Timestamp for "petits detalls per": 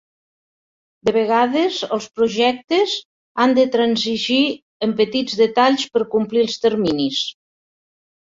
5.03-6.05